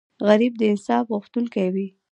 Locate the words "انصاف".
0.71-1.03